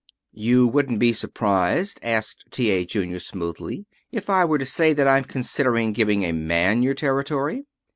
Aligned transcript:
"You 0.33 0.65
wouldn't 0.65 0.97
be 0.97 1.13
surprised," 1.13 1.99
asked 2.01 2.45
T. 2.49 2.71
A. 2.71 2.85
Junior 2.87 3.19
smoothly, 3.19 3.85
"if 4.11 4.31
I 4.31 4.43
were 4.45 4.57
to 4.57 4.65
say 4.65 4.93
that 4.93 5.07
I'm 5.07 5.25
considering 5.25 5.93
giving 5.93 6.23
a 6.25 6.31
man 6.31 6.81
your 6.81 6.95
territory?" 6.95 7.67